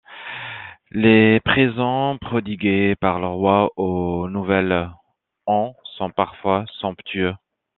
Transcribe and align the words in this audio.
Les 0.89 1.39
présents 1.41 2.17
prodigués 2.17 2.95
par 2.95 3.19
le 3.19 3.27
roi 3.27 3.69
au 3.75 4.27
nouvel 4.27 4.89
an 5.45 5.75
sont 5.95 6.09
parfois 6.09 6.65
somptueux. 6.79 7.35